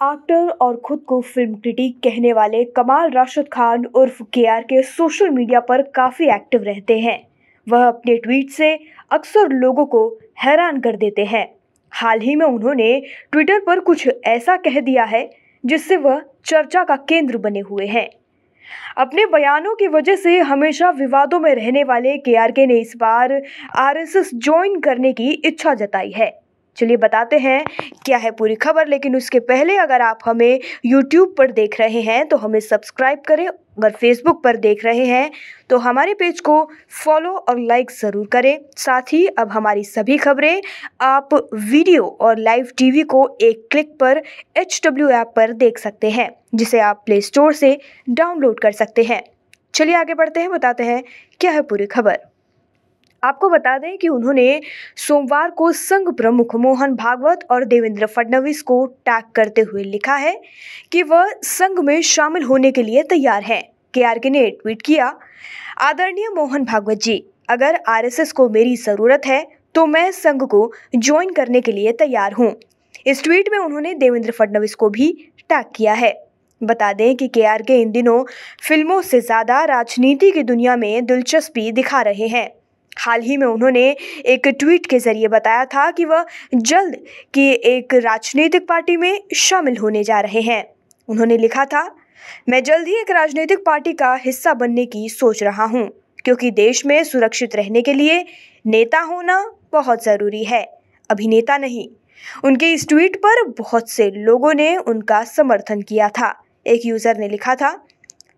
[0.00, 4.82] Actor और खुद को फ़िल्म क्रिटिक कहने वाले कमाल राशिद खान उर्फ़ के आर के
[4.82, 7.18] सोशल मीडिया पर काफ़ी एक्टिव रहते हैं।
[7.68, 8.78] वह अपने ट्वीट से
[9.10, 11.46] अक्सर लोगों को हैरान कर देते हैं।
[11.90, 15.30] हाल ही में उन्होंने ट्विटर पर कुछ ऐसा कह दिया है,
[15.64, 18.08] जिससे वह चर्चा का केंद्र बने हुए हैं।
[18.96, 22.92] अपने बयानों की वजह से हमेशा विवादों में रहने वाले के आर के ने इस
[22.96, 23.42] बार
[23.76, 26.45] आरएसएस ज्वाइन करने की इच्छा जताई है।
[26.76, 27.64] चलिए बताते हैं
[28.04, 32.26] क्या है पूरी खबर, लेकिन उसके पहले अगर आप हमें यूट्यूब पर देख रहे हैं
[32.28, 35.30] तो हमें सब्सक्राइब करें। अगर फेसबुक पर देख रहे हैं
[35.70, 36.54] तो हमारे पेज को
[36.94, 40.60] फॉलो और लाइक ज़रूर करें। साथ ही अब हमारी सभी खबरें
[41.02, 44.22] आप वीडियो और लाइव टीवी को एक क्लिक पर
[44.56, 47.78] एच डब्ल्यू ऐप पर देख सकते हैं, जिसे आप प्ले स्टोर से
[48.10, 49.22] डाउनलोड कर सकते हैं।
[49.74, 51.02] चलिए आगे बढ़ते हैं, बताते हैं
[51.40, 52.18] क्या है पूरी खबर।
[53.22, 54.60] आपको बता दें कि उन्होंने
[54.98, 60.40] सोमवार को संघ प्रमुख मोहन भागवत और देवेंद्र फडणवीस को टैग करते हुए लिखा है
[60.92, 63.62] कि वह संघ में शामिल होने के लिए तैयार हैं।
[63.94, 65.06] के आर के ने ट्वीट किया,
[65.80, 71.32] आदरणीय मोहन भागवत जी, अगर आरएसएस को मेरी ज़रूरत है तो मैं संघ को ज्वाइन
[71.32, 72.54] करने के लिए तैयार हूँ।
[73.06, 75.10] इस ट्वीट में उन्होंने देवेंद्र फडणवीस को भी
[75.50, 76.12] टैग किया है।
[76.60, 78.22] बता दें कि के आर के इन दिनों
[78.62, 82.48] फ़िल्मों से ज़्यादा राजनीति की दुनिया में दिलचस्पी दिखा रहे हैं।
[82.96, 83.84] हाल ही में उन्होंने
[84.26, 86.96] एक ट्वीट के ज़रिए बताया था कि वह जल्द
[87.34, 90.64] की एक राजनीतिक पार्टी में शामिल होने जा रहे हैं।
[91.08, 91.84] उन्होंने लिखा था,
[92.48, 95.88] मैं जल्द ही एक राजनीतिक पार्टी का हिस्सा बनने की सोच रहा हूँ,
[96.24, 98.24] क्योंकि देश में सुरक्षित रहने के लिए
[98.64, 100.64] नेता होना बहुत ज़रूरी है,
[101.10, 101.88] अभिनेता नहीं।
[102.44, 106.34] उनके इस ट्वीट पर बहुत से लोगों ने उनका समर्थन किया था।
[106.66, 107.70] एक यूज़र ने लिखा था,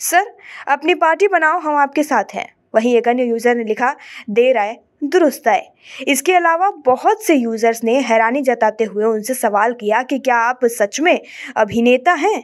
[0.00, 0.34] सर,
[0.68, 3.94] अपनी पार्टी बनाओ, हम आपके साथ हैं। वहीं एक अन्य यूज़र ने लिखा
[4.30, 5.68] देर आए दुरुस्त आए
[6.08, 10.64] इसके अलावा बहुत से यूज़र्स ने हैरानी जताते हुए उनसे सवाल किया कि क्या आप
[10.64, 11.20] सच में
[11.56, 12.42] अभिनेता हैं?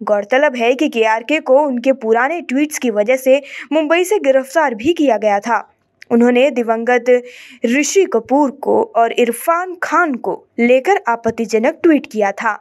[0.00, 3.40] गौरतलब है कि के आर के को उनके पुराने ट्वीट्स की वजह से
[3.72, 5.58] मुंबई से गिरफ़्तार भी किया गया था।
[6.10, 7.04] उन्होंने दिवंगत
[7.66, 12.52] ऋषि कपूर को और इरफान खान को लेकर आपत्तिजनक ट्वीट किया था।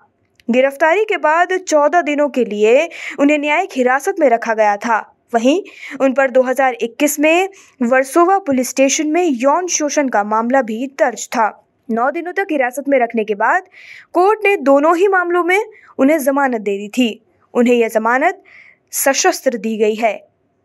[0.50, 5.00] गिरफ्तारी के बाद चौदह दिनों के लिए उन्हें न्यायिक हिरासत में रखा गया था।
[5.36, 5.62] वहीं
[6.00, 7.50] उन पर 2021 में
[7.84, 11.50] वर्सोवा पुलिस स्टेशन में यौन शोषण का मामला भी दर्ज था।
[11.90, 13.64] नौ दिनों तक हिरासत में रखने के बाद
[14.14, 15.60] कोर्ट ने दोनों ही मामलों में
[16.00, 17.10] उन्हें जमानत दे दी थी।
[17.54, 18.44] उन्हें यह जमानत
[18.94, 20.16] सशस्त्र दी गई है।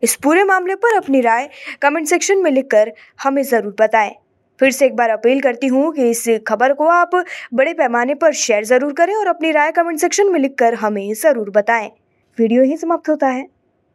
[0.03, 1.49] इस पूरे मामले पर अपनी राय
[1.81, 4.11] कमेंट सेक्शन में लिखकर हमें ज़रूर बताएँ।
[4.59, 7.15] फिर से एक बार अपील करती हूँ कि इस खबर को आप
[7.53, 11.49] बड़े पैमाने पर शेयर ज़रूर करें और अपनी राय कमेंट सेक्शन में लिखकर हमें ज़रूर
[11.51, 11.89] बताएँ।
[12.37, 13.45] वीडियो ही समाप्त होता है।